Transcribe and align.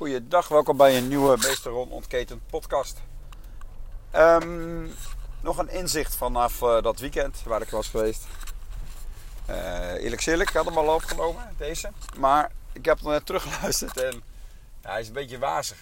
Goeiedag, 0.00 0.48
welkom 0.48 0.76
bij 0.76 0.96
een 0.96 1.08
nieuwe 1.08 1.36
Meester 1.36 1.70
Ron 1.70 1.90
Ontketend 1.90 2.40
podcast. 2.46 3.00
Ehm, 4.10 4.86
nog 5.40 5.58
een 5.58 5.68
inzicht 5.68 6.16
vanaf 6.16 6.60
uh, 6.62 6.82
dat 6.82 6.98
weekend 6.98 7.42
waar 7.44 7.62
ik 7.62 7.70
was 7.70 7.88
geweest. 7.88 8.26
Uh, 9.50 9.92
eerlijk 9.92 10.26
ik 10.26 10.48
had 10.48 10.64
hem 10.64 10.78
al 10.78 10.94
opgenomen, 10.94 11.54
deze. 11.56 11.90
Maar 12.18 12.52
ik 12.72 12.84
heb 12.84 13.00
hem 13.00 13.10
net 13.10 13.26
teruggeluisterd 13.26 13.96
en 13.96 14.22
ja, 14.82 14.90
hij 14.90 15.00
is 15.00 15.06
een 15.06 15.12
beetje 15.12 15.38
wazig. 15.38 15.78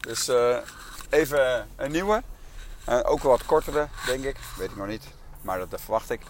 Dus 0.00 0.28
uh, 0.28 0.56
even 1.08 1.68
een 1.76 1.90
nieuwe. 1.90 2.22
ook 3.02 3.22
wat 3.22 3.44
kortere, 3.44 3.88
denk 4.06 4.24
ik. 4.24 4.36
Weet 4.56 4.70
ik 4.70 4.76
nog 4.76 4.86
niet, 4.86 5.04
maar 5.40 5.68
dat 5.68 5.80
verwacht 5.80 6.10
ik. 6.10 6.20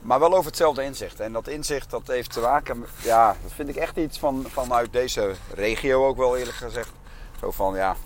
Maar 0.00 0.20
wel 0.20 0.32
over 0.32 0.46
hetzelfde 0.46 0.84
inzicht. 0.84 1.20
En 1.20 1.32
dat 1.32 1.48
inzicht 1.48 1.90
dat 1.90 2.06
heeft 2.06 2.32
te 2.32 2.40
maken, 2.40 2.86
ja, 3.02 3.36
dat 3.42 3.52
vind 3.52 3.68
ik 3.68 3.76
echt 3.76 3.96
iets 3.96 4.18
van, 4.18 4.44
vanuit 4.48 4.92
deze 4.92 5.34
regio 5.54 6.06
ook 6.06 6.16
wel 6.16 6.36
eerlijk 6.36 6.56
gezegd. 6.56 6.92
Zo 7.40 7.50
van 7.50 7.74
ja, 7.74 7.96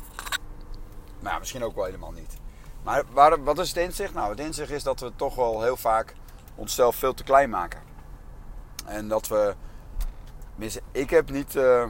nou 1.21 1.39
misschien 1.39 1.65
ook 1.65 1.75
wel 1.75 1.85
helemaal 1.85 2.13
niet. 2.13 2.37
Maar 2.83 3.03
waar, 3.13 3.45
wat 3.45 3.59
is 3.59 3.69
het 3.69 3.77
inzicht? 3.77 4.15
Nou, 4.15 4.31
het 4.31 4.41
inzicht 4.41 4.71
is 4.71 4.83
dat 4.83 5.01
we 5.01 5.13
toch 5.17 5.35
wel 5.35 5.63
heel 5.63 5.77
vaak 5.77 6.15
onszelf 6.55 6.97
veel 6.97 7.15
te 7.15 7.25
klein 7.25 7.51
maken. 7.51 7.81
En 8.85 9.09
dat 9.09 9.29
we, 9.29 9.55
ik 10.93 11.11
heb 11.11 11.31
niet 11.31 11.55
uh, 11.55 11.85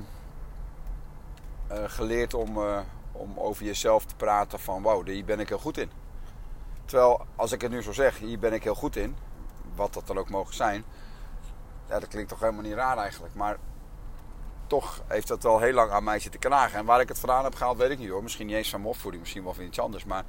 uh, 1.70 1.78
geleerd 1.86 2.34
om, 2.34 2.56
uh, 2.56 2.78
om 3.12 3.38
over 3.38 3.64
jezelf 3.64 4.04
te 4.04 4.14
praten 4.16 4.60
van 4.60 4.82
wow, 4.82 5.06
hier 5.08 5.24
ben 5.24 5.40
ik 5.40 5.48
heel 5.48 5.58
goed 5.58 5.78
in. 5.78 5.90
Terwijl 6.84 7.26
als 7.36 7.52
ik 7.52 7.60
het 7.60 7.70
nu 7.70 7.82
zo 7.82 7.92
zeg, 7.92 8.18
hier 8.18 8.38
ben 8.38 8.52
ik 8.52 8.62
heel 8.62 8.74
goed 8.74 8.96
in, 8.96 9.16
wat 9.74 9.94
dat 9.94 10.06
dan 10.06 10.18
ook 10.18 10.30
mogen 10.30 10.54
zijn. 10.54 10.84
Ja, 11.88 11.98
dat 11.98 12.08
klinkt 12.08 12.28
toch 12.28 12.40
helemaal 12.40 12.62
niet 12.62 12.74
raar 12.74 12.98
eigenlijk. 12.98 13.34
Maar 13.34 13.56
toch 14.66 15.02
heeft 15.06 15.28
dat 15.28 15.42
wel 15.42 15.58
heel 15.58 15.72
lang 15.72 15.90
aan 15.90 16.04
mij 16.04 16.18
zitten 16.18 16.40
knagen. 16.40 16.78
En 16.78 16.84
waar 16.84 17.00
ik 17.00 17.08
het 17.08 17.18
vandaan 17.18 17.44
heb 17.44 17.54
gehaald, 17.54 17.78
weet 17.78 17.90
ik 17.90 17.98
niet 17.98 18.08
hoor. 18.08 18.22
Misschien 18.22 18.46
niet 18.46 18.56
eens 18.56 18.70
van 18.70 18.84
opvoeding, 18.84 19.22
misschien 19.22 19.44
wel 19.44 19.54
van 19.54 19.64
iets 19.64 19.80
anders. 19.80 20.04
Maar 20.04 20.24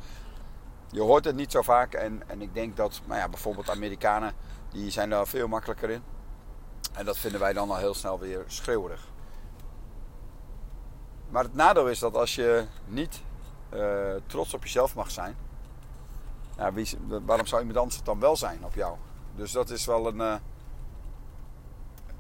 je 0.90 1.02
hoort 1.02 1.26
het 1.26 1.36
niet 1.36 1.52
zo 1.52 1.62
vaak. 1.62 1.94
En, 1.94 2.30
en 2.30 2.42
ik 2.42 2.54
denk 2.54 2.78
dat 2.78 3.02
nou 3.06 3.20
ja, 3.20 3.30
bijvoorbeeld 3.30 3.70
Amerikanen, 3.70 4.34
die 4.72 4.92
zijn 4.92 5.10
daar 5.10 5.28
veel 5.28 5.48
makkelijker 5.48 5.90
in. 5.90 6.04
En 6.94 7.06
dat 7.06 7.18
vinden 7.18 7.40
wij 7.40 7.54
dan 7.54 7.70
al 7.70 7.78
heel 7.78 7.94
snel 7.94 8.20
weer 8.20 8.44
schreeuwerig. 8.48 9.12
Maar 11.30 11.44
het 11.44 11.54
nadeel 11.54 11.90
is 11.90 12.00
dat 12.00 12.16
als 12.16 12.36
je 12.36 12.66
niet 12.86 13.22
uh, 13.74 14.14
trots 14.26 14.54
op 14.54 14.64
jezelf 14.64 14.96
mag 14.96 15.12
zijn, 15.12 15.36
wie, 16.74 16.98
waarom 17.26 17.46
zou 17.46 17.62
iemand 17.62 17.80
anders 17.80 17.96
het 17.96 18.06
dan 18.06 18.20
wel 18.20 18.36
zijn 18.36 18.66
op 18.66 18.74
jou? 18.74 18.98
Dus 19.36 19.52
dat 19.52 19.70
is 19.70 19.86
wel 19.86 20.08
een, 20.08 20.18
uh, 20.18 20.36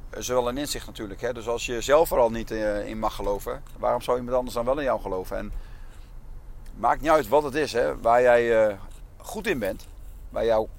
is 0.09 0.27
wel 0.27 0.47
een 0.47 0.57
inzicht 0.57 0.85
natuurlijk. 0.85 1.21
Hè? 1.21 1.33
Dus 1.33 1.47
als 1.47 1.65
je 1.65 1.81
zelf 1.81 2.11
er 2.11 2.17
al 2.17 2.29
niet 2.29 2.51
uh, 2.51 2.87
in 2.87 2.99
mag 2.99 3.15
geloven, 3.15 3.63
waarom 3.77 4.01
zou 4.01 4.17
iemand 4.17 4.37
anders 4.37 4.55
dan 4.55 4.65
wel 4.65 4.77
in 4.77 4.83
jou 4.83 5.01
geloven? 5.01 5.37
En 5.37 5.51
maakt 6.75 7.01
niet 7.01 7.09
uit 7.09 7.27
wat 7.27 7.43
het 7.43 7.55
is, 7.55 7.73
hè? 7.73 7.99
waar 7.99 8.21
jij 8.21 8.67
uh, 8.67 8.77
goed 9.17 9.47
in 9.47 9.59
bent, 9.59 9.87
waar 10.29 10.45
jouw 10.45 10.69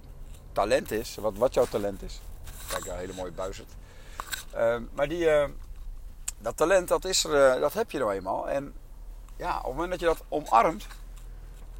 talent 0.52 0.90
is, 0.90 1.14
wat, 1.14 1.36
wat 1.36 1.54
jouw 1.54 1.66
talent 1.66 2.02
is. 2.02 2.20
Kijk, 2.68 2.86
een 2.86 2.96
hele 2.96 3.12
mooie 3.12 3.32
buizerd. 3.32 3.72
maar 4.94 5.08
die, 5.08 5.28
dat 6.38 6.56
talent, 6.56 6.88
dat, 6.88 7.04
is 7.04 7.24
er, 7.24 7.60
dat 7.60 7.72
heb 7.72 7.90
je 7.90 7.98
nou 7.98 8.12
eenmaal. 8.12 8.48
En 8.48 8.74
ja, 9.36 9.58
op 9.58 9.64
het 9.64 9.72
moment 9.72 9.90
dat 9.90 10.00
je 10.00 10.06
dat 10.06 10.22
omarmt, 10.28 10.86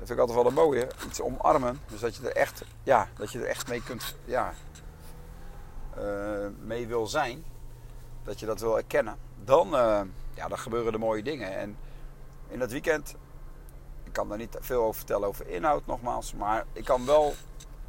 vind 0.06 0.18
ik 0.18 0.18
altijd 0.18 0.38
wel 0.38 0.46
een 0.46 0.68
mooie. 0.68 0.88
Iets 1.06 1.20
omarmen. 1.20 1.80
Dus 1.88 2.00
dat 2.00 2.16
je 2.16 2.28
er 2.28 2.36
echt, 2.36 2.64
ja, 2.82 3.08
dat 3.16 3.32
je 3.32 3.38
er 3.38 3.46
echt 3.46 3.68
mee 3.68 3.82
kunt, 3.82 4.16
ja, 4.24 4.52
uh, 5.98 6.46
mee 6.60 6.86
wil 6.86 7.06
zijn. 7.06 7.44
Dat 8.22 8.40
je 8.40 8.46
dat 8.46 8.60
wil 8.60 8.76
erkennen. 8.76 9.16
Dan, 9.44 9.66
uh, 9.66 10.00
ja, 10.34 10.48
dan 10.48 10.58
gebeuren 10.58 10.92
er 10.92 10.98
mooie 10.98 11.22
dingen. 11.22 11.56
En 11.56 11.76
in 12.48 12.58
dat 12.58 12.70
weekend, 12.70 13.14
ik 14.04 14.12
kan 14.12 14.28
daar 14.28 14.38
niet 14.38 14.56
veel 14.60 14.82
over 14.82 14.94
vertellen 14.94 15.28
over 15.28 15.48
inhoud 15.48 15.86
nogmaals. 15.86 16.34
Maar 16.34 16.64
ik 16.72 16.84
kan 16.84 17.06
wel, 17.06 17.34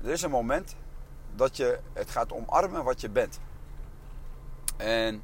er 0.04 0.10
is 0.10 0.22
een 0.22 0.32
moment 0.32 0.76
dat 1.36 1.58
je 1.58 1.80
het 1.94 2.10
gaat 2.10 2.34
omarmen 2.34 2.84
wat 2.84 3.02
je 3.02 3.10
bent. 3.10 3.40
En 4.78 5.24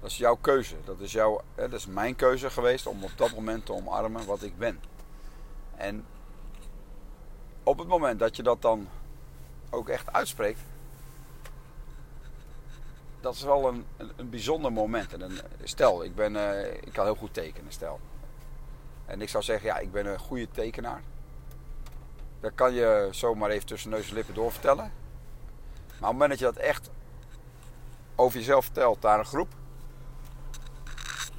dat 0.00 0.10
is 0.10 0.16
jouw 0.16 0.36
keuze. 0.40 0.74
Dat 0.84 1.00
is, 1.00 1.12
jouw, 1.12 1.40
dat 1.54 1.72
is 1.72 1.86
mijn 1.86 2.16
keuze 2.16 2.50
geweest 2.50 2.86
om 2.86 3.04
op 3.04 3.12
dat 3.16 3.34
moment 3.34 3.66
te 3.66 3.72
omarmen 3.72 4.26
wat 4.26 4.42
ik 4.42 4.58
ben. 4.58 4.80
En 5.78 6.04
op 7.62 7.78
het 7.78 7.88
moment 7.88 8.18
dat 8.18 8.36
je 8.36 8.42
dat 8.42 8.62
dan 8.62 8.88
ook 9.70 9.88
echt 9.88 10.12
uitspreekt, 10.12 10.60
dat 13.20 13.34
is 13.34 13.42
wel 13.42 13.68
een, 13.68 13.84
een, 14.16 14.30
bijzonder 14.30 14.72
moment. 14.72 15.12
En 15.12 15.38
stel, 15.62 16.04
ik, 16.04 16.14
ben, 16.14 16.34
uh, 16.34 16.72
ik 16.72 16.92
kan 16.92 17.04
heel 17.04 17.14
goed 17.14 17.34
tekenen, 17.34 17.72
stel. 17.72 18.00
En 19.06 19.20
ik 19.20 19.28
zou 19.28 19.44
zeggen, 19.44 19.68
ja, 19.68 19.78
ik 19.78 19.92
ben 19.92 20.06
een 20.06 20.18
goede 20.18 20.48
tekenaar. 20.50 21.02
Dat 22.40 22.52
kan 22.54 22.72
je 22.72 23.08
zomaar 23.10 23.50
even 23.50 23.66
tussen 23.66 23.90
neus 23.90 24.08
en 24.08 24.14
lippen 24.14 24.34
doorvertellen. 24.34 24.92
Maar 25.86 25.94
op 25.94 26.00
het 26.00 26.12
moment 26.12 26.30
dat 26.30 26.38
je 26.38 26.44
dat 26.44 26.56
echt 26.56 26.90
over 28.14 28.38
jezelf 28.38 28.64
vertelt 28.64 29.02
naar 29.02 29.18
een 29.18 29.24
groep, 29.24 29.48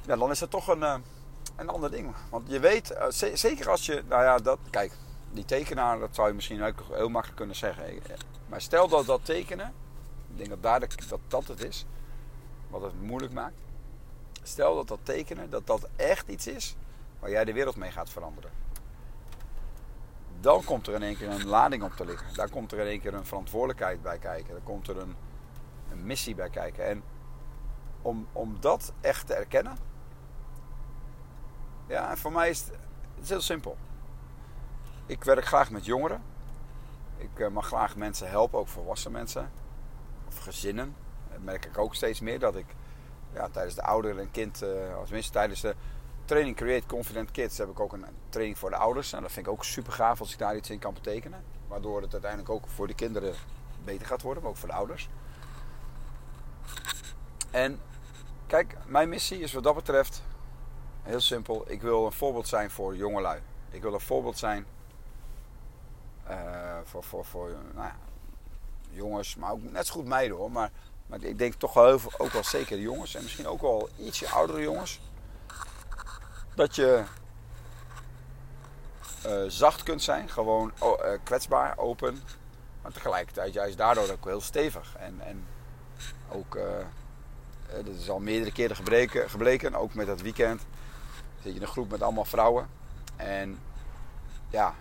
ja, 0.06 0.16
dan 0.16 0.30
is 0.30 0.38
dat 0.38 0.50
toch 0.50 0.68
een, 0.68 0.80
uh, 0.80 0.94
een 1.60 1.68
ander 1.68 1.90
ding. 1.90 2.14
Want 2.30 2.50
je 2.50 2.60
weet, 2.60 2.90
uh, 2.90 3.34
zeker 3.34 3.70
als 3.70 3.86
je, 3.86 4.02
nou 4.08 4.22
ja, 4.22 4.38
dat, 4.38 4.58
kijk, 4.70 4.92
die 5.30 5.44
tekenaar, 5.44 5.98
dat 5.98 6.14
zou 6.14 6.28
je 6.28 6.34
misschien 6.34 6.62
ook 6.62 6.84
heel 6.92 7.08
makkelijk 7.08 7.38
kunnen 7.38 7.56
zeggen. 7.56 7.84
Maar 8.48 8.60
stel 8.60 8.88
dat 8.88 9.06
dat 9.06 9.24
tekenen, 9.24 9.72
ik 10.30 10.36
denk 10.36 10.48
dat 10.48 10.62
daar 10.62 10.80
dat, 10.80 11.20
dat 11.28 11.48
het 11.48 11.64
is, 11.64 11.86
wat 12.68 12.82
het 12.82 13.02
moeilijk 13.02 13.32
maakt. 13.32 13.54
Stel 14.42 14.74
dat 14.74 14.88
dat 14.88 14.98
tekenen, 15.02 15.50
dat 15.50 15.66
dat 15.66 15.88
echt 15.96 16.28
iets 16.28 16.46
is 16.46 16.76
waar 17.18 17.30
jij 17.30 17.44
de 17.44 17.52
wereld 17.52 17.76
mee 17.76 17.90
gaat 17.90 18.10
veranderen. 18.10 18.50
Dan 20.40 20.64
komt 20.64 20.86
er 20.86 20.94
in 20.94 21.02
één 21.02 21.16
keer 21.16 21.28
een 21.28 21.46
lading 21.46 21.82
op 21.82 21.92
te 21.92 22.04
liggen. 22.04 22.34
Daar 22.34 22.48
komt 22.48 22.72
er 22.72 22.78
in 22.78 22.86
één 22.86 23.00
keer 23.00 23.14
een 23.14 23.26
verantwoordelijkheid 23.26 24.02
bij 24.02 24.18
kijken. 24.18 24.54
Dan 24.54 24.62
komt 24.62 24.88
er 24.88 24.98
een, 24.98 25.16
een 25.90 26.06
missie 26.06 26.34
bij 26.34 26.50
kijken. 26.50 26.86
En 26.86 27.02
om, 28.02 28.26
om 28.32 28.56
dat 28.60 28.92
echt 29.00 29.26
te 29.26 29.34
erkennen, 29.34 29.76
ja, 31.90 32.16
voor 32.16 32.32
mij 32.32 32.50
is 32.50 32.64
het, 33.16 33.28
heel 33.28 33.40
simpel. 33.40 33.76
Ik 35.06 35.24
werk 35.24 35.44
graag 35.44 35.70
met 35.70 35.84
jongeren. 35.84 36.22
Ik 37.16 37.38
uh, 37.38 37.48
mag 37.48 37.66
graag 37.66 37.96
mensen 37.96 38.28
helpen, 38.28 38.58
ook 38.58 38.68
volwassen 38.68 39.12
mensen. 39.12 39.50
Of 40.28 40.38
gezinnen. 40.38 40.94
Dat 41.30 41.42
merk 41.42 41.64
ik 41.64 41.78
ook 41.78 41.94
steeds 41.94 42.20
meer 42.20 42.38
dat 42.38 42.56
ik 42.56 42.66
ja, 43.32 43.48
tijdens 43.48 43.74
de 43.74 43.82
ouder 43.82 44.18
en 44.18 44.30
kind, 44.30 44.62
als 44.96 45.04
tenminste 45.04 45.32
tijdens 45.32 45.60
de 45.60 45.74
training 46.24 46.56
Create 46.56 46.86
Confident 46.86 47.30
Kids, 47.30 47.58
heb 47.58 47.68
ik 47.68 47.80
ook 47.80 47.92
een 47.92 48.04
training 48.28 48.58
voor 48.58 48.70
de 48.70 48.76
ouders. 48.76 49.12
En 49.12 49.22
dat 49.22 49.32
vind 49.32 49.46
ik 49.46 49.52
ook 49.52 49.64
super 49.64 49.92
gaaf 49.92 50.20
als 50.20 50.32
ik 50.32 50.38
daar 50.38 50.56
iets 50.56 50.70
in 50.70 50.78
kan 50.78 50.94
betekenen. 50.94 51.44
Waardoor 51.68 52.02
het 52.02 52.12
uiteindelijk 52.12 52.50
ook 52.50 52.66
voor 52.66 52.86
de 52.86 52.94
kinderen 52.94 53.34
beter 53.84 54.06
gaat 54.06 54.22
worden, 54.22 54.42
maar 54.42 54.52
ook 54.52 54.58
voor 54.58 54.68
de 54.68 54.74
ouders. 54.74 55.08
En 57.50 57.80
kijk, 58.46 58.76
mijn 58.86 59.08
missie 59.08 59.40
is 59.40 59.52
wat 59.52 59.62
dat 59.62 59.74
betreft 59.74 60.22
Heel 61.02 61.20
simpel. 61.20 61.64
Ik 61.66 61.82
wil 61.82 62.06
een 62.06 62.12
voorbeeld 62.12 62.48
zijn 62.48 62.70
voor 62.70 62.96
jongelui. 62.96 63.40
Ik 63.70 63.82
wil 63.82 63.94
een 63.94 64.00
voorbeeld 64.00 64.38
zijn 64.38 64.66
uh, 66.30 66.78
voor, 66.84 67.04
voor, 67.04 67.24
voor 67.24 67.48
nou 67.74 67.86
ja, 67.86 67.96
jongens, 68.90 69.36
maar 69.36 69.52
ook 69.52 69.62
net 69.62 69.86
zo 69.86 69.92
goed 69.92 70.06
meiden 70.06 70.36
hoor. 70.36 70.50
Maar, 70.50 70.70
maar 71.06 71.22
ik 71.22 71.38
denk 71.38 71.54
toch 71.54 71.72
wel 71.72 72.00
ook 72.18 72.32
wel 72.32 72.44
zeker 72.44 72.76
de 72.76 72.82
jongens 72.82 73.14
en 73.14 73.22
misschien 73.22 73.46
ook 73.46 73.60
wel 73.60 73.88
ietsje 73.98 74.28
oudere 74.28 74.60
jongens. 74.60 75.00
Dat 76.54 76.74
je 76.74 77.02
uh, 79.26 79.42
zacht 79.46 79.82
kunt 79.82 80.02
zijn, 80.02 80.28
gewoon 80.28 80.72
oh, 80.78 81.04
uh, 81.04 81.18
kwetsbaar, 81.22 81.78
open. 81.78 82.22
Maar 82.82 82.92
tegelijkertijd 82.92 83.52
juist 83.52 83.76
daardoor 83.76 84.10
ook 84.10 84.24
heel 84.24 84.40
stevig. 84.40 84.96
En, 84.98 85.20
en 85.20 85.46
ook, 86.28 86.58
dat 87.84 87.94
is 87.98 88.10
al 88.10 88.20
meerdere 88.20 88.52
keren 88.52 88.76
gebleken, 88.76 89.30
gebleken, 89.30 89.74
ook 89.74 89.94
met 89.94 90.06
dat 90.06 90.20
weekend 90.20 90.62
zit 91.42 91.52
je 91.52 91.58
in 91.58 91.62
een 91.62 91.68
groep 91.68 91.90
met 91.90 92.02
allemaal 92.02 92.24
vrouwen. 92.24 92.68
En 93.16 93.58
ja, 94.50 94.74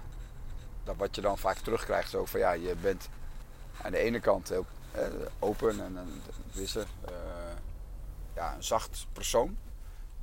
dat 0.83 0.95
wat 0.97 1.15
je 1.15 1.21
dan 1.21 1.37
vaak 1.37 1.57
terugkrijgt 1.57 2.15
ook 2.15 2.27
van 2.27 2.39
ja, 2.39 2.51
je 2.51 2.75
bent 2.75 3.09
aan 3.81 3.91
de 3.91 3.97
ene 3.97 4.19
kant 4.19 4.51
eh, 4.51 4.59
open 5.39 5.83
en 5.85 5.95
een, 5.95 6.21
wisse, 6.53 6.79
uh, 6.79 7.15
ja, 8.35 8.55
een 8.55 8.63
zacht 8.63 9.07
persoon. 9.13 9.57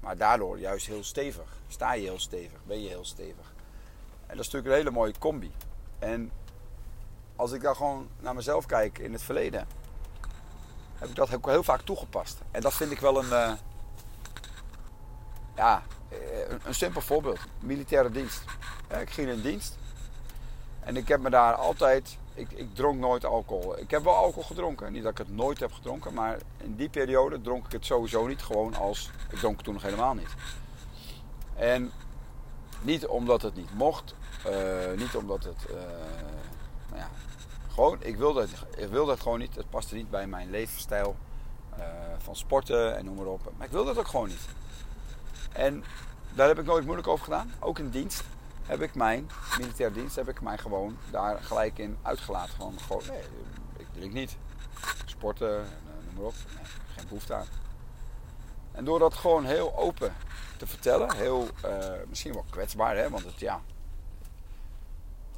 Maar 0.00 0.16
daardoor 0.16 0.58
juist 0.58 0.86
heel 0.86 1.04
stevig. 1.04 1.56
Sta 1.68 1.92
je 1.92 2.02
heel 2.02 2.18
stevig, 2.18 2.58
ben 2.64 2.82
je 2.82 2.88
heel 2.88 3.04
stevig. 3.04 3.54
En 4.26 4.36
dat 4.36 4.46
is 4.46 4.52
natuurlijk 4.52 4.66
een 4.66 4.78
hele 4.78 4.90
mooie 4.90 5.18
combi. 5.18 5.52
En 5.98 6.30
als 7.36 7.52
ik 7.52 7.62
dan 7.62 7.76
gewoon 7.76 8.08
naar 8.20 8.34
mezelf 8.34 8.66
kijk 8.66 8.98
in 8.98 9.12
het 9.12 9.22
verleden, 9.22 9.66
heb 10.94 11.08
ik 11.08 11.14
dat 11.14 11.34
ook 11.34 11.46
heel 11.46 11.62
vaak 11.62 11.80
toegepast. 11.80 12.40
En 12.50 12.60
dat 12.60 12.74
vind 12.74 12.90
ik 12.90 13.00
wel 13.00 13.18
een, 13.18 13.30
uh, 13.30 13.52
ja, 15.54 15.76
eh, 15.76 15.95
een, 16.48 16.60
een 16.64 16.74
simpel 16.74 17.00
voorbeeld. 17.00 17.38
Militaire 17.60 18.10
dienst. 18.10 18.44
ik 19.00 19.10
ging 19.10 19.28
in 19.28 19.40
dienst. 19.40 19.78
En 20.80 20.96
ik 20.96 21.08
heb 21.08 21.20
me 21.20 21.30
daar 21.30 21.54
altijd... 21.54 22.18
Ik, 22.34 22.52
ik 22.52 22.74
dronk 22.74 22.98
nooit 22.98 23.24
alcohol. 23.24 23.78
Ik 23.78 23.90
heb 23.90 24.04
wel 24.04 24.14
alcohol 24.14 24.42
gedronken. 24.42 24.92
Niet 24.92 25.02
dat 25.02 25.12
ik 25.12 25.18
het 25.18 25.34
nooit 25.34 25.60
heb 25.60 25.72
gedronken. 25.72 26.14
Maar 26.14 26.38
in 26.56 26.76
die 26.76 26.88
periode 26.88 27.40
dronk 27.40 27.66
ik 27.66 27.72
het 27.72 27.86
sowieso 27.86 28.26
niet. 28.26 28.42
Gewoon 28.42 28.74
als... 28.74 29.10
Ik 29.30 29.38
dronk 29.38 29.62
toen 29.62 29.74
nog 29.74 29.82
helemaal 29.82 30.14
niet. 30.14 30.34
En 31.54 31.92
niet 32.82 33.06
omdat 33.06 33.42
het 33.42 33.54
niet 33.54 33.74
mocht, 33.74 34.14
uh, 34.46 34.92
niet 34.96 35.16
omdat 35.16 35.44
het, 35.44 35.66
nou 36.88 37.00
ja, 37.00 37.08
gewoon, 37.72 37.98
ik 38.00 38.16
wilde, 38.16 38.40
het, 38.40 38.50
ik 38.76 38.88
wilde 38.88 39.10
het 39.10 39.20
gewoon 39.20 39.38
niet. 39.38 39.54
Het 39.54 39.70
paste 39.70 39.94
niet 39.94 40.10
bij 40.10 40.26
mijn 40.26 40.50
levensstijl 40.50 41.16
van 42.18 42.36
sporten 42.36 42.96
en 42.96 43.04
noem 43.04 43.14
maar 43.14 43.26
op. 43.26 43.52
Maar 43.56 43.66
ik 43.66 43.72
wilde 43.72 43.88
het 43.88 43.98
ook 43.98 44.08
gewoon 44.08 44.28
niet. 44.28 44.46
En 45.56 45.84
daar 46.34 46.48
heb 46.48 46.58
ik 46.58 46.64
nooit 46.64 46.84
moeilijk 46.84 47.08
over 47.08 47.24
gedaan. 47.24 47.52
Ook 47.60 47.78
in 47.78 47.90
dienst 47.90 48.24
heb 48.62 48.82
ik 48.82 48.94
mijn, 48.94 49.30
militair 49.58 49.92
dienst, 49.92 50.16
heb 50.16 50.28
ik 50.28 50.40
mij 50.40 50.58
gewoon 50.58 50.98
daar 51.10 51.42
gelijk 51.42 51.78
in 51.78 51.96
uitgelaten. 52.02 52.54
Gewoon, 52.54 52.78
gewoon 52.80 53.02
nee, 53.08 53.22
ik 53.76 53.86
drink 53.92 54.12
niet. 54.12 54.36
Sporten, 55.04 55.58
en, 55.58 55.66
noem 56.04 56.14
maar 56.14 56.24
op. 56.24 56.34
Nee, 56.54 56.64
geen 56.96 57.04
behoefte 57.08 57.34
aan. 57.34 57.46
En 58.72 58.84
door 58.84 58.98
dat 58.98 59.14
gewoon 59.14 59.44
heel 59.44 59.76
open 59.76 60.14
te 60.56 60.66
vertellen, 60.66 61.16
heel 61.16 61.48
uh, 61.64 61.92
misschien 62.08 62.32
wel 62.32 62.44
kwetsbaar, 62.50 62.96
hè, 62.96 63.10
want 63.10 63.24
het 63.24 63.40
ja. 63.40 63.60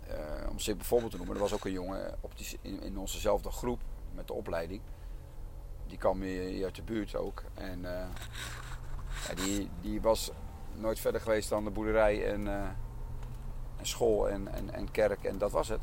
Uh, 0.08 0.50
om 0.50 0.58
zich 0.58 0.76
bijvoorbeeld 0.76 1.10
te 1.10 1.16
noemen, 1.16 1.34
er 1.34 1.42
was 1.42 1.52
ook 1.52 1.64
een 1.64 1.72
jongen 1.72 2.18
op 2.20 2.38
die, 2.38 2.58
in, 2.62 2.98
onzezelfde 2.98 3.50
groep 3.50 3.80
met 4.14 4.26
de 4.26 4.32
opleiding. 4.32 4.80
Die 5.86 5.98
kwam 5.98 6.22
hier 6.22 6.64
uit 6.64 6.74
de 6.74 6.82
buurt 6.82 7.16
ook. 7.16 7.42
En 7.54 7.84
die, 9.34 9.70
die 9.80 10.00
was 10.00 10.30
nooit 10.75 11.00
verder 11.00 11.20
geweest 11.20 11.48
dan 11.48 11.64
de 11.64 11.70
boerderij 11.70 12.32
en, 12.32 12.48
en 12.48 13.86
school 13.86 14.28
en, 14.28 14.54
en, 14.54 14.75
en, 14.75 14.90
kerk 14.90 15.25
en 15.25 15.38
dat 15.38 15.52
was 15.52 15.69
het. 15.69 15.80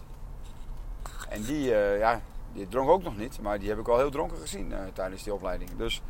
En 1.29 1.41
die, 1.41 1.69
ja, 1.97 2.21
die 2.53 2.67
dronk 2.67 2.89
ook 2.89 3.03
nog 3.03 3.17
niet, 3.17 3.41
maar 3.41 3.59
die 3.59 3.69
heb 3.69 3.79
ik 3.79 3.85
wel 3.85 3.97
heel 3.97 4.11
dronken 4.11 4.37
gezien 4.37 4.73
tijdens 4.93 5.23
die 5.23 5.33
opleiding. 5.33 5.69
Dus 5.77 6.01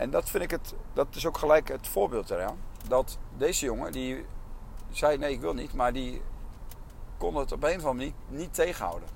en 0.00 0.10
dat 0.10 0.30
vind 0.30 0.42
ik 0.42 0.50
het, 0.50 0.74
dat 0.92 1.14
is 1.14 1.26
ook 1.26 1.38
gelijk 1.38 1.68
het 1.68 1.88
voorbeeld 1.88 2.30
eraan. 2.30 2.58
Dat 2.88 3.18
deze 3.36 3.64
jongen, 3.64 3.92
die 3.92 4.24
zei 4.90 5.18
nee 5.18 5.32
ik 5.32 5.40
wil 5.40 5.54
niet, 5.54 5.74
maar 5.74 5.92
die 5.92 6.22
kon 7.16 7.36
het 7.36 7.52
op 7.52 7.62
een 7.62 7.76
of 7.76 7.84
andere 7.84 7.94
manier 7.94 8.12
niet 8.28 8.54
tegenhouden. 8.54 9.08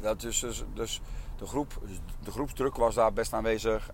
Dat 0.00 0.20
dus, 0.20 0.40
dus, 0.40 0.64
dus 0.74 1.00
de, 1.36 1.46
groep, 1.46 1.80
de 2.22 2.30
groepsdruk 2.30 2.76
was 2.76 2.94
daar 2.94 3.12
best 3.12 3.32
aanwezig. 3.32 3.90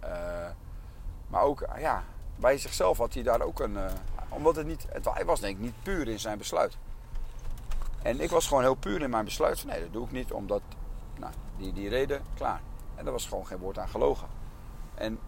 Maar 1.26 1.43
ook 1.43 1.67
ja, 1.78 2.05
bij 2.37 2.58
zichzelf 2.58 2.99
had 2.99 3.14
hij 3.14 3.23
daar 3.23 3.40
ook 3.40 3.61
een. 3.61 3.73
Uh, 3.73 3.84
omdat 4.28 4.56
het 4.56 4.67
niet. 4.67 4.87
Het, 4.88 5.14
hij 5.14 5.25
was 5.25 5.40
denk 5.40 5.56
ik 5.56 5.62
niet 5.62 5.82
puur 5.82 6.08
in 6.08 6.20
zijn 6.20 6.38
besluit. 6.38 6.76
En 8.02 8.20
ik 8.20 8.31
was 8.31 8.46
gewoon 8.46 8.62
heel 8.62 8.75
puur 8.75 9.02
in 9.02 9.11
mijn 9.11 9.25
besluit 9.25 9.61
van 9.61 9.70
nee, 9.70 9.81
dat 9.81 9.93
doe 9.93 10.05
ik 10.05 10.12
niet, 10.12 10.32
omdat. 10.32 10.62
Nou, 11.19 11.32
die, 11.56 11.73
die 11.73 11.88
reden, 11.88 12.23
klaar. 12.34 12.61
En 12.94 13.06
er 13.06 13.12
was 13.12 13.26
gewoon 13.26 13.46
geen 13.46 13.58
woord 13.58 13.78
aan 13.78 13.88
gelogen. 13.88 14.28
En 14.94 15.19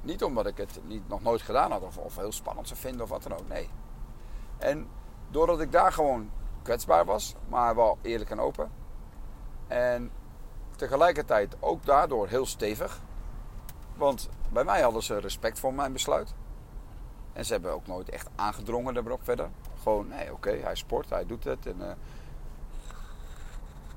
niet 0.00 0.24
omdat 0.24 0.46
ik 0.46 0.56
het 0.56 0.80
niet, 0.86 1.08
nog 1.08 1.22
nooit 1.22 1.42
gedaan 1.42 1.70
had 1.70 1.82
of, 1.82 1.96
of 1.96 2.16
heel 2.16 2.32
spannend 2.32 2.68
zou 2.68 2.80
vinden 2.80 3.02
of 3.02 3.08
wat 3.08 3.22
dan 3.22 3.32
ook. 3.32 3.48
Nee. 3.48 3.70
En 4.58 4.88
doordat 5.30 5.60
ik 5.60 5.72
daar 5.72 5.92
gewoon 5.92 6.30
kwetsbaar 6.62 7.04
was, 7.04 7.34
maar 7.48 7.74
wel 7.74 7.98
eerlijk 8.02 8.30
en 8.30 8.40
open. 8.40 8.70
En 9.66 10.10
tegelijkertijd 10.76 11.56
ook 11.60 11.84
daardoor 11.84 12.28
heel 12.28 12.46
stevig. 12.46 13.00
Want 13.96 14.28
bij 14.52 14.64
mij 14.64 14.82
hadden 14.82 15.02
ze 15.02 15.18
respect 15.18 15.58
voor 15.58 15.74
mijn 15.74 15.92
besluit. 15.92 16.34
En 17.32 17.44
ze 17.44 17.52
hebben 17.52 17.72
ook 17.72 17.86
nooit 17.86 18.08
echt 18.08 18.28
aangedrongen 18.34 18.96
erop 18.96 19.24
verder. 19.24 19.48
Gewoon, 19.82 20.08
nee, 20.08 20.32
oké, 20.32 20.50
hij 20.50 20.74
sport, 20.74 21.10
hij 21.10 21.26
doet 21.26 21.44
het. 21.44 21.66
En, 21.66 21.76
uh, 21.80 21.90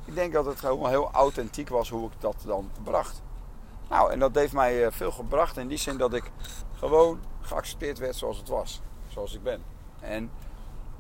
ik 0.06 0.16
denk 0.16 0.34
dat 0.34 0.46
het 0.46 0.60
gewoon 0.60 0.90
heel 0.90 1.12
authentiek 1.12 1.70
was 1.70 1.90
hoe 1.90 2.08
ik 2.08 2.22
dat 2.22 2.36
dan 2.46 2.70
bracht. 2.84 3.22
Nou, 3.90 4.12
en 4.12 4.20
dat 4.20 4.36
heeft 4.36 4.54
mij 4.54 4.86
eh, 4.86 4.92
veel 4.92 5.12
gebracht 5.12 5.58
in 5.58 5.68
die 5.68 5.78
zin 5.78 5.98
dat 5.98 6.14
ik 6.14 6.32
gewoon 6.74 7.20
geaccepteerd 7.42 7.98
werd 7.98 8.16
zoals 8.16 8.38
het 8.38 8.48
was. 8.48 8.82
Zoals 9.08 9.34
ik 9.34 9.44
ben. 9.44 9.64
En 10.00 10.32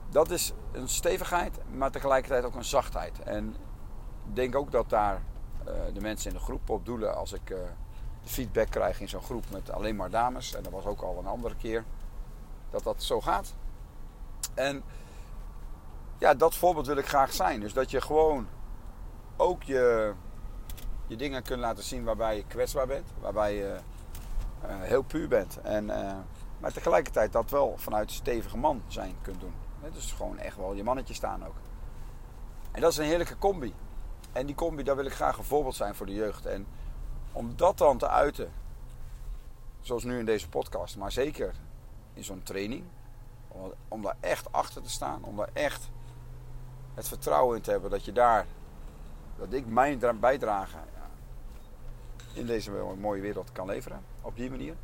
dat 0.10 0.30
is 0.30 0.54
een 0.72 0.90
stevigheid, 0.90 1.58
maar 1.72 1.92
tegelijkertijd 1.92 2.44
ook 2.44 2.56
een 2.56 2.64
zachtheid. 2.64 3.20
En 3.20 3.56
ik 4.28 4.36
denk 4.36 4.56
ook 4.56 4.72
dat 4.72 4.90
daar 4.90 5.22
uh, 5.68 5.74
de 5.94 6.02
mensen 6.02 6.32
in 6.32 6.38
de 6.38 6.44
groep 6.44 6.70
op 6.70 6.86
doelen 6.86 7.16
als 7.16 7.34
ik 7.34 7.56
feedback 8.28 8.70
krijg 8.70 9.00
in 9.00 9.10
zo'n 9.10 9.22
groep 9.22 9.44
met 9.52 9.72
alleen 9.72 9.96
maar 9.96 10.10
dames. 10.10 10.56
En 10.56 10.64
dat 10.64 10.72
was 10.72 10.86
ook 10.86 11.02
al 11.02 11.18
een 11.18 11.28
andere 11.28 11.56
keer. 11.56 11.84
Dat 12.70 12.84
dat 12.84 13.04
zo 13.04 13.22
gaat. 13.22 13.54
En 14.54 14.84
ja, 16.18 16.34
dat 16.34 16.56
voorbeeld 16.56 16.88
wil 16.88 16.98
ik 16.98 17.08
graag 17.08 17.34
zijn. 17.34 17.60
Dus 17.60 17.74
dat 17.74 17.92
je 17.92 18.02
gewoon 18.02 18.48
ook 19.38 19.64
je 19.64 20.14
je 21.08 21.16
dingen 21.16 21.44
kunt 21.44 21.60
laten 21.60 21.84
zien 21.84 22.04
waarbij 22.04 22.36
je 22.36 22.44
kwetsbaar 22.48 22.88
bent, 22.88 23.08
waarbij 23.20 23.56
je 23.56 23.78
uh, 24.66 24.82
heel 24.82 25.02
puur 25.02 25.28
bent. 25.28 25.62
En, 25.62 25.86
uh, 25.86 26.14
maar 26.60 26.74
tegelijkertijd 26.74 27.32
dat 27.32 27.50
wel 27.50 27.74
vanuit 27.78 28.12
stevige 28.12 28.58
man 28.58 28.82
zijn 28.88 29.16
kunt 29.22 29.40
doen. 29.40 29.54
Dus 29.94 30.12
gewoon 30.12 30.38
echt 30.38 30.58
wel 30.58 30.74
je 30.74 30.84
mannetje 30.84 31.14
staan 31.14 31.46
ook. 31.46 31.56
En 32.72 32.82
dat 32.82 32.92
is 32.92 32.98
een 32.98 33.06
heerlijke 33.06 33.38
combi. 33.38 33.74
En 34.32 34.46
die 34.46 34.56
combi, 34.56 34.84
daar 34.84 34.96
wil 34.96 35.06
ik 35.06 35.14
graag 35.14 35.38
een 35.38 35.44
voorbeeld 35.44 35.76
zijn 35.76 35.96
voor 35.96 36.06
de 36.06 36.14
jeugd. 36.14 36.46
En 36.46 36.68
om 37.38 37.54
dat 37.56 37.78
dan 37.78 37.98
te 37.98 38.10
uiten, 38.10 38.52
zoals 39.82 40.04
nu 40.04 40.20
in 40.20 40.26
deze 40.26 40.50
podcast, 40.50 40.98
maar 40.98 41.12
zeker 41.12 41.54
in 42.14 42.24
zo'n 42.24 42.44
training, 42.44 42.84
om, 43.48 43.74
om 43.88 44.02
daar 44.02 44.18
echt 44.20 44.52
achter 44.52 44.82
te 44.82 44.90
staan, 44.90 45.24
om 45.24 45.36
daar 45.36 45.50
echt 45.54 45.90
het 46.94 47.08
vertrouwen 47.08 47.56
in 47.56 47.62
te 47.62 47.72
hebben 47.72 47.90
dat 47.90 48.06
je 48.06 48.12
daar, 48.12 48.46
dat 49.38 49.54
ik 49.54 49.68
mijn 49.68 50.00
bijdrage 50.20 50.78
in 52.34 52.46
deze 52.46 52.72
mooie 53.00 53.22
wereld 53.22 53.52
kan 53.52 53.68
leveren. 53.68 54.02
Op 54.22 54.36
die 54.36 54.50
manier. 54.50 54.76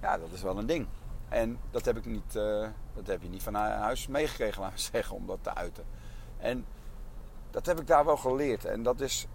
Ja, 0.00 0.18
dat 0.18 0.28
is 0.32 0.42
wel 0.42 0.58
een 0.58 0.66
ding. 0.66 0.86
En 1.28 1.58
dat 1.70 1.84
heb 1.84 1.96
ik 1.96 2.04
niet, 2.04 2.34
uh, 2.34 2.68
dat 2.94 3.06
heb 3.06 3.22
je 3.22 3.28
niet 3.28 3.42
van 3.42 3.54
huis 3.54 4.06
meegekregen, 4.06 4.60
laten 4.62 4.76
we 4.76 4.82
zeggen, 4.82 5.16
om 5.16 5.26
dat 5.26 5.38
te 5.42 5.54
uiten. 5.54 5.84
En 6.38 6.66
dat 7.50 7.66
heb 7.66 7.80
ik 7.80 7.86
daar 7.86 8.04
wel 8.04 8.16
geleerd. 8.16 8.64
En 8.64 8.82
dat 8.82 9.00
is 9.00 9.26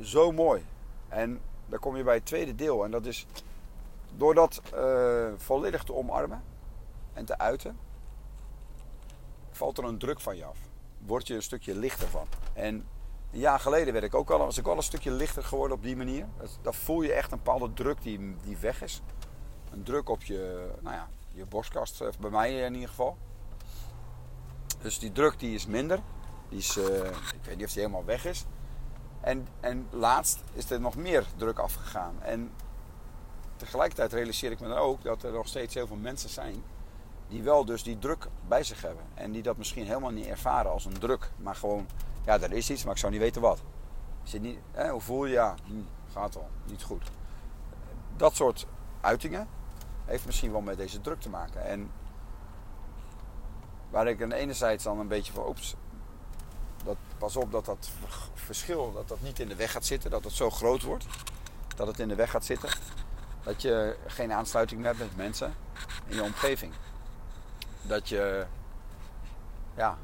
zo 0.00 0.32
mooi. 0.32 0.64
En 1.08 1.40
dan 1.72 1.80
kom 1.80 1.96
je 1.96 2.02
bij 2.02 2.14
het 2.14 2.26
tweede 2.26 2.54
deel. 2.54 2.84
En 2.84 2.90
dat 2.90 3.06
is 3.06 3.26
door 4.16 4.34
dat 4.34 4.62
uh, 4.74 5.28
volledig 5.36 5.82
te 5.82 5.94
omarmen 5.94 6.42
en 7.12 7.24
te 7.24 7.38
uiten, 7.38 7.78
valt 9.50 9.78
er 9.78 9.84
een 9.84 9.98
druk 9.98 10.20
van 10.20 10.36
je 10.36 10.44
af. 10.44 10.58
Word 10.98 11.26
je 11.26 11.34
een 11.34 11.42
stukje 11.42 11.74
lichter 11.74 12.08
van. 12.08 12.26
En 12.52 12.74
een 13.32 13.38
jaar 13.38 13.60
geleden 13.60 13.92
werd 13.92 14.04
ik 14.04 14.14
ook 14.14 14.30
al, 14.30 14.38
was 14.38 14.58
ik 14.58 14.64
wel 14.64 14.76
een 14.76 14.82
stukje 14.82 15.10
lichter 15.10 15.44
geworden 15.44 15.76
op 15.76 15.82
die 15.82 15.96
manier. 15.96 16.26
Dan 16.62 16.74
voel 16.74 17.02
je 17.02 17.12
echt 17.12 17.32
een 17.32 17.38
bepaalde 17.38 17.72
druk 17.72 18.02
die, 18.02 18.36
die 18.42 18.56
weg 18.56 18.82
is. 18.82 19.02
Een 19.70 19.82
druk 19.82 20.08
op 20.08 20.22
je, 20.22 20.70
nou 20.80 20.94
ja, 20.96 21.08
je 21.34 21.46
borstkast, 21.46 22.00
eh, 22.00 22.08
bij 22.20 22.30
mij 22.30 22.60
in 22.60 22.74
ieder 22.74 22.88
geval. 22.88 23.16
Dus 24.82 24.98
die 24.98 25.12
druk 25.12 25.38
die 25.38 25.54
is 25.54 25.66
minder. 25.66 26.00
Die 26.48 26.58
is, 26.58 26.76
uh, 26.76 26.84
ik 27.06 27.44
weet 27.44 27.56
niet 27.56 27.66
of 27.66 27.72
die 27.72 27.82
helemaal 27.82 28.04
weg 28.04 28.24
is. 28.24 28.44
En, 29.22 29.48
en 29.60 29.86
laatst 29.90 30.42
is 30.52 30.70
er 30.70 30.80
nog 30.80 30.96
meer 30.96 31.26
druk 31.36 31.58
afgegaan. 31.58 32.14
En 32.22 32.50
tegelijkertijd 33.56 34.12
realiseer 34.12 34.50
ik 34.50 34.60
me 34.60 34.68
dan 34.68 34.76
ook 34.76 35.02
dat 35.02 35.22
er 35.22 35.32
nog 35.32 35.48
steeds 35.48 35.74
heel 35.74 35.86
veel 35.86 35.96
mensen 35.96 36.30
zijn 36.30 36.62
die 37.28 37.42
wel 37.42 37.64
dus 37.64 37.82
die 37.82 37.98
druk 37.98 38.28
bij 38.48 38.62
zich 38.62 38.82
hebben. 38.82 39.04
En 39.14 39.32
die 39.32 39.42
dat 39.42 39.56
misschien 39.56 39.86
helemaal 39.86 40.10
niet 40.10 40.26
ervaren 40.26 40.70
als 40.70 40.84
een 40.84 40.98
druk, 40.98 41.30
maar 41.36 41.54
gewoon 41.54 41.86
ja, 42.24 42.40
er 42.40 42.52
is 42.52 42.70
iets, 42.70 42.84
maar 42.84 42.92
ik 42.92 42.98
zou 42.98 43.12
niet 43.12 43.20
weten 43.20 43.42
wat. 43.42 43.62
Zit 44.22 44.42
niet, 44.42 44.58
hè, 44.72 44.88
hoe 44.88 45.00
voel 45.00 45.24
je? 45.24 45.32
Ja, 45.32 45.54
hm, 45.64 46.12
gaat 46.12 46.34
wel, 46.34 46.48
niet 46.64 46.82
goed. 46.82 47.10
Dat 48.16 48.36
soort 48.36 48.66
uitingen 49.00 49.48
heeft 50.04 50.26
misschien 50.26 50.52
wel 50.52 50.60
met 50.60 50.76
deze 50.76 51.00
druk 51.00 51.20
te 51.20 51.28
maken. 51.28 51.64
En 51.64 51.90
waar 53.90 54.06
ik 54.06 54.22
aan 54.22 54.28
de 54.28 54.34
enerzijds 54.34 54.84
dan 54.84 54.98
een 54.98 55.08
beetje 55.08 55.32
van, 55.32 55.46
oeps, 55.48 55.74
pas 57.22 57.36
op 57.36 57.52
dat 57.52 57.64
dat 57.64 57.90
verschil, 58.34 58.92
dat 58.92 59.08
dat 59.08 59.20
niet 59.20 59.38
in 59.38 59.48
de 59.48 59.56
weg 59.56 59.70
gaat 59.70 59.84
zitten, 59.84 60.10
dat 60.10 60.24
het 60.24 60.32
zo 60.32 60.50
groot 60.50 60.82
wordt, 60.82 61.06
dat 61.76 61.86
het 61.86 61.98
in 61.98 62.08
de 62.08 62.14
weg 62.14 62.30
gaat 62.30 62.44
zitten. 62.44 62.68
Dat 63.42 63.62
je 63.62 63.96
geen 64.06 64.32
aansluiting 64.32 64.80
meer 64.80 64.88
hebt 64.88 64.98
met 64.98 65.16
mensen 65.16 65.54
in 66.06 66.16
je 66.16 66.22
omgeving. 66.22 66.72
Dat 67.82 68.08
je, 68.08 68.46
ja, 69.74 69.98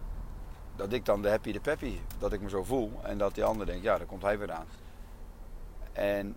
dat 0.77 0.93
ik 0.93 1.05
dan 1.05 1.23
de 1.23 1.29
happy 1.29 1.53
de 1.53 1.61
peppy, 1.61 2.01
dat 2.19 2.33
ik 2.33 2.41
me 2.41 2.49
zo 2.49 2.65
voel. 2.65 3.01
En 3.03 3.19
dat 3.19 3.35
die 3.35 3.45
ander 3.45 3.67
denkt, 3.67 3.83
ja, 3.83 3.99
daar 3.99 4.07
komt 4.07 4.23
hij 4.23 4.39
weer 4.39 4.53
aan. 4.53 4.67
En, 5.93 6.37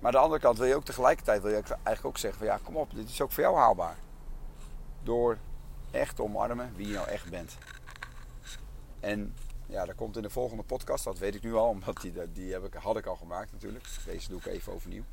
maar 0.00 0.12
de 0.12 0.18
andere 0.18 0.40
kant 0.40 0.58
wil 0.58 0.66
je 0.66 0.74
ook 0.74 0.84
tegelijkertijd 0.84 1.42
wil 1.42 1.50
je 1.50 1.62
eigenlijk 1.62 2.04
ook 2.04 2.18
zeggen 2.18 2.38
van 2.38 2.48
ja, 2.48 2.58
kom 2.62 2.76
op, 2.76 2.94
dit 2.94 3.08
is 3.08 3.20
ook 3.20 3.32
voor 3.32 3.42
jou 3.42 3.56
haalbaar. 3.56 3.96
Door 5.02 5.38
echt 5.90 6.16
te 6.16 6.22
omarmen 6.22 6.72
wie 6.76 6.86
je 6.86 6.94
nou 6.94 7.08
echt 7.08 7.30
bent. 7.30 7.56
En 9.00 9.34
ja, 9.72 9.84
dat 9.84 9.94
komt 9.94 10.16
in 10.16 10.22
de 10.22 10.30
volgende 10.30 10.62
podcast, 10.62 11.04
dat 11.04 11.18
weet 11.18 11.34
ik 11.34 11.42
nu 11.42 11.54
al, 11.54 11.68
omdat 11.68 12.00
die, 12.00 12.32
die 12.32 12.52
heb 12.52 12.64
ik, 12.64 12.74
had 12.74 12.96
ik 12.96 13.06
al 13.06 13.16
gemaakt 13.16 13.52
natuurlijk. 13.52 13.84
Deze 14.04 14.28
doe 14.28 14.38
ik 14.38 14.46
even 14.46 14.72
overnieuw. 14.72 15.04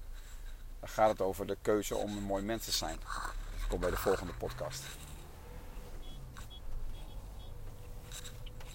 Dan 0.79 0.89
gaat 0.89 1.09
het 1.09 1.21
over 1.21 1.47
de 1.47 1.57
keuze 1.61 1.95
om 1.95 2.17
een 2.17 2.23
mooi 2.23 2.43
mens 2.43 2.65
te 2.65 2.71
zijn. 2.71 2.97
Dat 2.99 3.67
komt 3.67 3.81
bij 3.81 3.89
de 3.89 3.97
volgende 3.97 4.33
podcast. 4.33 4.83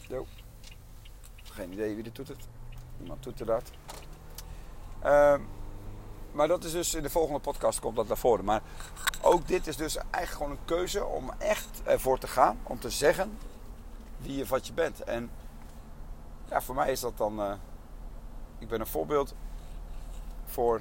Zo. 0.09 0.27
Geen 1.43 1.73
idee 1.73 1.95
wie 1.95 2.05
dit 2.05 2.15
doet 2.15 2.29
het. 2.29 2.49
Iemand 3.01 3.23
doet 3.23 3.41
er 3.41 3.47
dat. 3.47 3.71
Uh, 5.05 5.37
maar 6.33 6.49
dat 6.49 6.65
is 6.65 6.73
dus 6.73 6.95
in 6.95 7.03
de 7.03 7.11
volgende 7.11 7.41
podcast 7.41 7.81
komt 7.81 7.97
dat 7.97 8.09
naar 8.09 8.17
voren. 8.17 8.45
Maar 8.45 8.63
ook 9.23 9.49
dit 9.49 9.67
is 9.67 9.77
dus 9.77 9.97
eigenlijk 9.97 10.31
gewoon 10.31 10.51
een 10.51 10.65
keuze 10.65 11.05
om 11.05 11.31
echt 11.39 11.83
ervoor 11.85 12.19
te 12.19 12.29
gaan. 12.29 12.59
Om 12.63 12.79
te 12.79 12.91
zeggen 12.91 13.39
wie 14.17 14.37
je 14.37 14.47
wat 14.47 14.67
je 14.67 14.73
bent. 14.73 15.01
En 15.01 15.31
ja, 16.55 16.61
voor 16.61 16.75
mij 16.75 16.91
is 16.91 17.01
dat 17.01 17.17
dan... 17.17 17.41
Uh, 17.41 17.53
ik 18.59 18.69
ben 18.69 18.81
een 18.81 18.87
voorbeeld 18.87 19.35
voor 20.45 20.81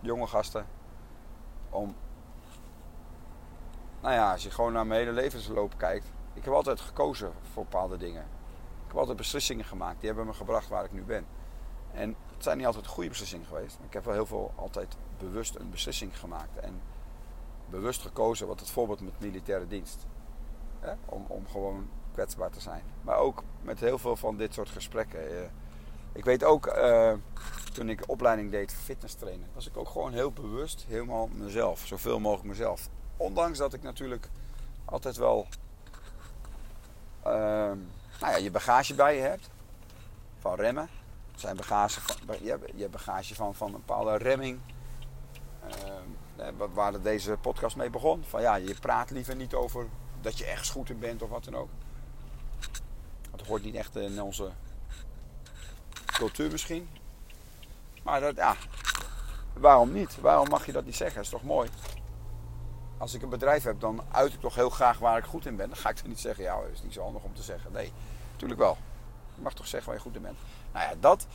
jonge 0.00 0.26
gasten. 0.26 0.66
Om... 1.70 1.96
Nou 4.00 4.14
ja, 4.14 4.32
als 4.32 4.42
je 4.42 4.50
gewoon 4.50 4.72
naar 4.72 4.86
mijn 4.86 5.00
hele 5.00 5.12
levensloop 5.12 5.74
kijkt. 5.76 6.06
Ik 6.34 6.44
heb 6.44 6.54
altijd 6.54 6.80
gekozen 6.80 7.32
voor 7.52 7.62
bepaalde 7.62 7.96
dingen. 7.96 8.22
Ik 8.22 8.86
heb 8.86 8.96
altijd 8.96 9.16
beslissingen 9.16 9.64
gemaakt. 9.64 9.98
Die 9.98 10.08
hebben 10.08 10.26
me 10.26 10.32
gebracht 10.32 10.68
waar 10.68 10.84
ik 10.84 10.92
nu 10.92 11.02
ben. 11.02 11.26
En 11.92 12.16
het 12.34 12.42
zijn 12.42 12.56
niet 12.56 12.66
altijd 12.66 12.86
goede 12.86 13.08
beslissingen 13.08 13.46
geweest. 13.46 13.78
Ik 13.86 13.92
heb 13.92 14.04
wel 14.04 14.14
heel 14.14 14.26
veel 14.26 14.52
altijd 14.54 14.96
bewust 15.18 15.54
een 15.54 15.70
beslissing 15.70 16.18
gemaakt. 16.18 16.58
En 16.58 16.80
bewust 17.70 18.02
gekozen, 18.02 18.46
wat 18.46 18.60
het 18.60 18.70
voorbeeld 18.70 19.00
met 19.00 19.20
militaire 19.20 19.66
dienst. 19.66 20.06
Om, 21.04 21.24
om 21.28 21.46
gewoon 21.46 21.88
kwetsbaar 22.18 22.50
te 22.50 22.60
zijn. 22.60 22.82
Maar 23.02 23.16
ook 23.16 23.42
met 23.62 23.80
heel 23.80 23.98
veel 23.98 24.16
van 24.16 24.36
dit 24.36 24.54
soort 24.54 24.68
gesprekken. 24.68 25.20
Eh, 25.20 25.48
ik 26.12 26.24
weet 26.24 26.44
ook, 26.44 26.66
uh, 26.66 27.12
toen 27.72 27.88
ik 27.88 28.02
opleiding 28.06 28.50
deed 28.50 28.72
fitness 28.72 29.14
trainen, 29.14 29.48
was 29.54 29.66
ik 29.68 29.76
ook 29.76 29.88
gewoon 29.88 30.12
heel 30.12 30.32
bewust 30.32 30.84
helemaal 30.88 31.28
mezelf. 31.32 31.86
Zoveel 31.86 32.20
mogelijk 32.20 32.48
mezelf. 32.48 32.88
Ondanks 33.16 33.58
dat 33.58 33.72
ik 33.72 33.82
natuurlijk 33.82 34.28
altijd 34.84 35.16
wel 35.16 35.46
uh, 37.26 37.32
nou 38.20 38.32
ja, 38.32 38.36
je 38.36 38.50
bagage 38.50 38.94
bij 38.94 39.14
je 39.14 39.20
hebt. 39.20 39.50
Van 40.38 40.54
remmen 40.54 40.88
zijn 41.34 41.56
bagage 41.56 42.00
je, 42.42 42.58
je 42.74 42.88
bagage 42.88 43.34
van, 43.34 43.54
van 43.54 43.66
een 43.66 43.82
bepaalde 43.86 44.16
remming. 44.16 44.60
Uh, 46.36 46.48
waar 46.72 47.02
deze 47.02 47.36
podcast 47.40 47.76
mee 47.76 47.90
begon. 47.90 48.24
Van 48.24 48.40
ja, 48.40 48.54
je 48.54 48.74
praat 48.80 49.10
liever 49.10 49.36
niet 49.36 49.54
over 49.54 49.86
dat 50.20 50.38
je 50.38 50.44
ergens 50.44 50.70
goed 50.70 50.90
in 50.90 50.98
bent 50.98 51.22
of 51.22 51.28
wat 51.28 51.44
dan 51.44 51.56
ook. 51.56 51.68
Dat 53.38 53.46
hoort 53.46 53.64
niet 53.64 53.74
echt 53.74 53.96
in 53.96 54.22
onze 54.22 54.50
cultuur 56.06 56.50
misschien. 56.50 56.88
Maar 58.02 58.20
dat, 58.20 58.36
ja, 58.36 58.56
waarom 59.52 59.92
niet? 59.92 60.20
Waarom 60.20 60.48
mag 60.48 60.66
je 60.66 60.72
dat 60.72 60.84
niet 60.84 60.96
zeggen? 60.96 61.16
Dat 61.16 61.24
is 61.24 61.30
toch 61.30 61.42
mooi? 61.42 61.68
Als 62.98 63.14
ik 63.14 63.22
een 63.22 63.28
bedrijf 63.28 63.64
heb, 63.64 63.80
dan 63.80 64.02
uit 64.10 64.32
ik 64.32 64.40
toch 64.40 64.54
heel 64.54 64.70
graag 64.70 64.98
waar 64.98 65.18
ik 65.18 65.24
goed 65.24 65.46
in 65.46 65.56
ben. 65.56 65.68
Dan 65.68 65.78
ga 65.78 65.88
ik 65.88 65.96
toch 65.96 66.06
niet 66.06 66.20
zeggen, 66.20 66.44
ja, 66.44 66.60
dat 66.60 66.70
is 66.72 66.82
niet 66.82 66.92
zo 66.92 67.02
handig 67.02 67.22
om 67.22 67.34
te 67.34 67.42
zeggen. 67.42 67.72
Nee, 67.72 67.92
natuurlijk 68.32 68.60
wel. 68.60 68.76
Je 69.34 69.42
mag 69.42 69.54
toch 69.54 69.66
zeggen 69.66 69.88
waar 69.88 69.98
je 69.98 70.04
goed 70.04 70.16
in 70.16 70.22
bent. 70.22 70.38
Nou 70.72 70.88
ja, 70.88 70.94
dat. 71.00 71.26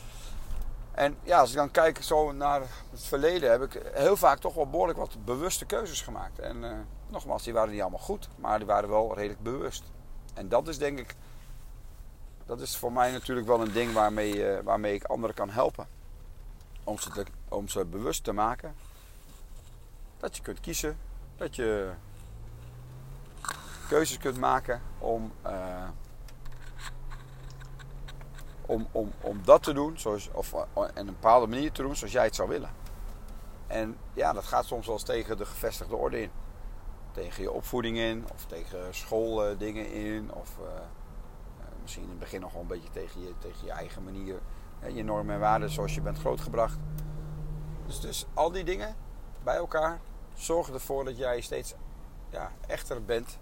En 0.92 1.18
ja, 1.24 1.40
als 1.40 1.50
ik 1.50 1.56
dan 1.56 1.72
kijk 1.72 2.04
zo 2.04 2.32
naar 2.32 2.62
het 2.92 3.04
verleden, 3.04 3.52
heb 3.52 3.62
ik 3.62 3.82
heel 3.94 4.18
vaak 4.18 4.40
toch 4.40 4.54
wel 4.54 4.70
behoorlijk 4.70 5.00
wat 5.00 5.26
bewuste 5.26 5.66
keuzes 5.66 6.02
gemaakt. 6.02 6.40
En 6.40 6.64
uh, 6.64 6.72
nogmaals, 7.08 7.44
die 7.44 7.54
waren 7.54 7.72
niet 7.72 7.82
allemaal 7.82 8.00
goed, 8.00 8.30
maar 8.36 8.58
die 8.58 8.68
waren 8.68 8.90
wel 8.90 9.16
redelijk 9.16 9.44
bewust. 9.44 9.84
En 10.34 10.50
dat 10.50 10.68
is 10.68 10.78
denk 10.78 11.00
ik, 11.00 11.16
dat 12.56 12.62
is 12.62 12.78
voor 12.78 12.92
mij 12.92 13.12
natuurlijk 13.12 13.48
wel 13.48 13.62
een 13.62 13.72
ding 13.72 13.94
waarmee, 13.94 14.36
uh, 14.36 14.60
waarmee 14.64 14.94
ik 14.94 15.04
anderen 15.04 15.36
kan 15.36 15.50
helpen. 15.50 15.88
Om 16.84 17.00
ze, 17.00 17.10
te, 17.10 17.26
om 17.50 17.68
ze 17.68 17.86
bewust 17.86 18.24
te 18.24 18.32
maken 18.32 18.76
dat 20.18 20.36
je 20.36 20.42
kunt 20.42 20.60
kiezen, 20.60 20.98
dat 21.36 21.56
je 21.56 21.92
keuzes 23.88 24.18
kunt 24.18 24.38
maken 24.38 24.82
om. 25.00 25.32
Uh, 25.46 25.88
om, 28.66 28.88
om, 28.92 29.12
om 29.22 29.42
dat 29.44 29.64
te 29.64 29.74
doen, 29.74 29.98
zoals, 29.98 30.30
of 30.32 30.54
en 30.54 30.68
eh, 30.74 30.90
een 30.94 31.06
bepaalde 31.06 31.48
manier 31.48 31.72
te 31.72 31.82
doen 31.82 31.96
zoals 31.96 32.14
jij 32.14 32.24
het 32.24 32.36
zou 32.36 32.50
willen. 32.50 32.70
En 33.68 33.98
ja, 34.14 34.34
dat 34.34 34.44
gaat 34.44 34.66
soms 34.66 34.86
wel 34.86 34.96
eens 34.96 35.04
tegen 35.04 35.38
de 35.38 35.46
gevestigde 35.46 35.96
orde 35.96 36.22
in. 36.22 36.32
Tegen 37.12 37.44
je 37.44 37.52
opvoeding 37.52 37.98
in, 37.98 38.26
of 38.34 38.46
tegen 38.46 38.96
schooldingen 38.96 39.92
in, 39.92 40.34
of 40.34 40.58
misschien 41.84 42.04
in 42.04 42.10
het 42.10 42.20
begin 42.20 42.42
nog 42.42 42.52
wel 42.52 42.62
een 42.62 42.68
beetje 42.68 42.90
tegen 42.90 43.22
je, 43.22 43.34
tegen 43.40 43.66
je 43.66 43.72
eigen 43.72 44.04
manier, 44.04 44.40
je 44.94 45.04
normen 45.04 45.34
en 45.34 45.40
waarden 45.40 45.70
zoals 45.70 45.96
je 45.96 46.02
bent 46.02 46.20
grootgebracht. 46.20 46.78
Dus, 47.86 48.00
dus 48.00 48.26
al 48.34 48.52
die 48.52 48.64
dingen 48.64 48.96
bij 49.44 49.56
elkaar 49.56 50.00
zorgen 50.34 50.74
ervoor 50.74 51.06
dat 51.06 51.18
jij 51.18 51.42
steeds 51.42 51.76
ja, 52.30 52.52
echter 52.68 53.06
bent 53.06 53.38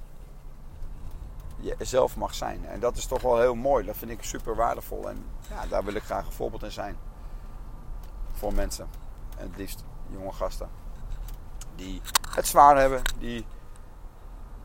jezelf 1.77 2.17
mag 2.17 2.33
zijn. 2.33 2.65
En 2.65 2.79
dat 2.79 2.97
is 2.97 3.05
toch 3.05 3.21
wel 3.21 3.39
heel 3.39 3.55
mooi. 3.55 3.85
Dat 3.85 3.97
vind 3.97 4.11
ik 4.11 4.23
super 4.23 4.55
waardevol. 4.55 5.09
En 5.09 5.25
ja, 5.49 5.65
daar 5.65 5.83
wil 5.83 5.93
ik 5.93 6.03
graag 6.03 6.25
een 6.25 6.31
voorbeeld 6.31 6.63
in 6.63 6.71
zijn. 6.71 6.97
Voor 8.31 8.53
mensen. 8.53 8.87
En 9.37 9.47
het 9.47 9.57
liefst 9.57 9.83
jonge 10.09 10.31
gasten. 10.31 10.69
Die 11.75 12.01
het 12.29 12.47
zwaar 12.47 12.77
hebben. 12.77 13.01
Die 13.19 13.45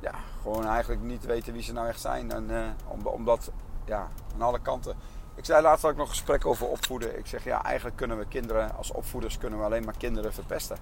ja, 0.01 0.15
gewoon 0.43 0.67
eigenlijk 0.67 1.03
niet 1.03 1.25
weten 1.25 1.53
wie 1.53 1.63
ze 1.63 1.73
nou 1.73 1.89
echt 1.89 2.01
zijn. 2.01 2.31
En, 2.33 2.51
uh, 2.51 2.69
omdat, 3.05 3.51
ja, 3.87 4.09
aan 4.35 4.43
alle 4.43 4.61
kanten. 4.61 4.97
Ik 5.35 5.45
zei 5.45 5.63
laatst 5.63 5.85
ook 5.85 5.97
nog 5.97 6.09
een 6.09 6.15
gesprek 6.15 6.47
over 6.47 6.67
opvoeden. 6.67 7.19
Ik 7.19 7.27
zeg 7.27 7.45
ja, 7.45 7.65
eigenlijk 7.65 7.97
kunnen 7.97 8.19
we 8.19 8.27
kinderen, 8.27 8.77
als 8.77 8.93
opvoeders 8.93 9.39
kunnen 9.39 9.59
we 9.59 9.65
alleen 9.65 9.85
maar 9.85 9.97
kinderen 9.97 10.33
verpesten 10.33 10.79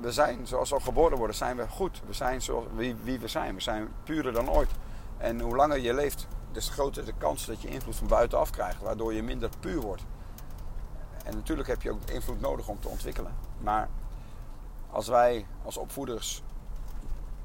we 0.00 0.12
zijn 0.12 0.46
zoals 0.46 0.70
we 0.70 0.80
geboren 0.80 1.18
worden, 1.18 1.36
zijn 1.36 1.56
we 1.56 1.68
goed. 1.68 2.02
We 2.06 2.12
zijn 2.12 2.42
zoals, 2.42 2.64
wie, 2.74 2.96
wie 3.02 3.18
we 3.18 3.28
zijn. 3.28 3.54
We 3.54 3.60
zijn 3.60 3.88
purer 4.04 4.32
dan 4.32 4.50
ooit. 4.50 4.70
En 5.16 5.40
hoe 5.40 5.56
langer 5.56 5.78
je 5.78 5.94
leeft, 5.94 6.26
des 6.52 6.68
groter 6.68 7.04
de 7.04 7.14
kans 7.18 7.46
dat 7.46 7.62
je 7.62 7.68
invloed 7.68 7.96
van 7.96 8.06
buitenaf 8.06 8.50
krijgt, 8.50 8.82
waardoor 8.82 9.14
je 9.14 9.22
minder 9.22 9.50
puur 9.60 9.80
wordt. 9.80 10.02
En 11.24 11.34
natuurlijk 11.34 11.68
heb 11.68 11.82
je 11.82 11.90
ook 11.90 12.10
invloed 12.12 12.40
nodig 12.40 12.68
om 12.68 12.80
te 12.80 12.88
ontwikkelen. 12.88 13.32
Maar 13.60 13.88
als 14.90 15.08
wij 15.08 15.46
als 15.64 15.76
opvoeders 15.76 16.42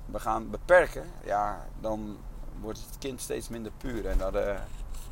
we 0.06 0.20
gaan 0.20 0.50
beperken, 0.50 1.04
ja, 1.24 1.68
dan 1.80 2.18
wordt 2.62 2.80
het 2.80 2.98
kind 2.98 3.22
steeds 3.22 3.50
minder 3.50 3.72
puur. 3.78 4.08
En 4.08 4.18
daar, 4.18 4.34
uh, 4.34 4.60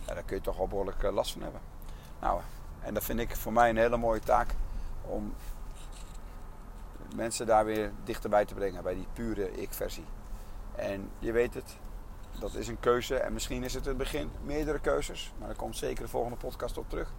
ja, 0.07 0.21
kun 0.25 0.35
je 0.35 0.41
toch 0.41 0.57
wel 0.57 0.67
behoorlijk 0.67 1.03
uh, 1.03 1.13
last 1.13 1.31
van 1.31 1.41
hebben. 1.41 1.61
Nou, 2.19 2.41
en 2.79 2.93
dat 2.93 3.03
vind 3.03 3.19
ik 3.19 3.35
voor 3.35 3.53
mij 3.53 3.69
een 3.69 3.77
hele 3.77 3.97
mooie 3.97 4.19
taak 4.19 4.55
om 5.01 5.33
mensen 7.15 7.45
daar 7.45 7.65
weer 7.65 7.91
dichterbij 8.03 8.45
te 8.45 8.53
brengen 8.53 8.83
bij 8.83 8.93
die 8.93 9.07
pure 9.13 9.51
ik-versie. 9.51 10.05
En 10.75 11.09
je 11.19 11.31
weet 11.31 11.53
het, 11.53 11.77
dat 12.39 12.53
is 12.55 12.67
een 12.67 12.79
keuze. 12.79 13.15
En 13.15 13.33
misschien 13.33 13.63
is 13.63 13.73
het 13.73 13.83
in 13.83 13.89
het 13.89 13.97
begin 13.97 14.31
meerdere 14.43 14.79
keuzes, 14.79 15.33
maar 15.37 15.47
daar 15.47 15.57
komt 15.57 15.77
zeker 15.77 16.03
de 16.03 16.09
volgende 16.09 16.37
podcast 16.37 16.77
op 16.77 16.89
terug. 16.89 17.13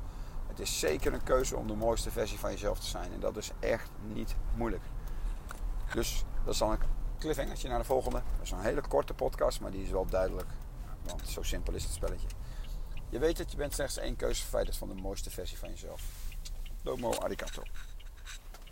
Het 0.48 0.60
is 0.60 0.78
zeker 0.78 1.12
een 1.12 1.22
keuze 1.22 1.56
om 1.56 1.66
de 1.66 1.74
mooiste 1.74 2.10
versie 2.10 2.38
van 2.38 2.50
jezelf 2.50 2.78
te 2.78 2.86
zijn. 2.86 3.12
En 3.12 3.20
dat 3.20 3.36
is 3.36 3.52
echt 3.60 3.90
niet 4.12 4.36
moeilijk. 4.54 4.82
Dus 5.94 6.24
dat 6.44 6.56
dan 6.58 6.70
een 6.70 6.78
cliffhangertje 7.18 7.68
naar 7.68 7.78
de 7.78 7.84
volgende. 7.84 8.22
Dat 8.36 8.44
is 8.44 8.50
een 8.50 8.60
hele 8.60 8.80
korte 8.88 9.14
podcast, 9.14 9.60
maar 9.60 9.70
die 9.70 9.82
is 9.82 9.90
wel 9.90 10.06
duidelijk. 10.06 10.48
Want 11.04 11.28
zo 11.28 11.42
simpel 11.42 11.74
is 11.74 11.84
het 11.84 11.92
spelletje. 11.92 12.28
Je 13.08 13.18
weet 13.18 13.38
het, 13.38 13.50
je 13.50 13.56
bent 13.56 13.74
slechts 13.74 13.96
één 13.96 14.16
keuze 14.16 14.42
verwijderd 14.42 14.76
van 14.76 14.88
de 14.88 14.94
mooiste 14.94 15.30
versie 15.30 15.58
van 15.58 15.68
jezelf. 15.68 16.02
Domo 16.82 17.12
arigato. 17.12 17.62